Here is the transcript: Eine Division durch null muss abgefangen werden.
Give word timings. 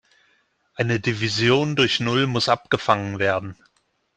Eine 0.73 0.99
Division 0.99 1.75
durch 1.75 1.99
null 1.99 2.25
muss 2.25 2.49
abgefangen 2.49 3.19
werden. 3.19 3.55